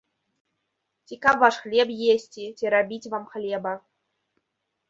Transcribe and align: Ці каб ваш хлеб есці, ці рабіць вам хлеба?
Ці 1.11 1.15
каб 1.25 1.35
ваш 1.43 1.55
хлеб 1.65 1.89
есці, 2.13 2.43
ці 2.57 2.65
рабіць 2.75 3.09
вам 3.15 3.29
хлеба? 3.35 3.75